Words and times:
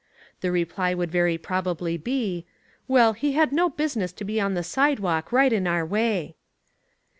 The 0.39 0.51
reply 0.51 0.95
would 0.95 1.11
very 1.11 1.37
probably 1.37 1.95
be, 1.95 2.47
"Well, 2.87 3.13
he 3.13 3.33
had 3.33 3.51
no 3.51 3.69
business 3.69 4.11
to 4.13 4.23
be 4.25 4.41
on 4.41 4.55
the 4.55 4.63
sidewalk, 4.63 5.31
right 5.31 5.53
in 5.53 5.67
our 5.67 5.85
way." 5.85 6.37